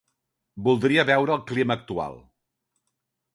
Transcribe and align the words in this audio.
Voldria 0.67 1.05
veure 1.09 1.35
el 1.35 1.43
clima 1.51 1.77
actual. 1.81 2.17